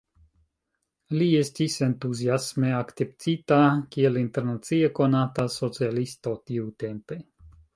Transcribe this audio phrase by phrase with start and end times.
[1.17, 3.59] Li estis entuziasme akceptita,
[3.97, 7.21] kiel internacie konata socialisto tiutempe.